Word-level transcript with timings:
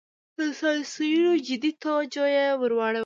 د 0.37 0.39
سیاسینو 0.59 1.31
جدي 1.47 1.71
توجه 1.83 2.25
یې 2.35 2.47
وراړولې 2.59 2.97
وه. 2.97 2.99